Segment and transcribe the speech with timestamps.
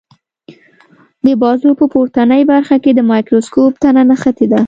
[1.25, 4.59] د بازو په پورتنۍ برخه کې د مایکروسکوپ تنه نښتې ده.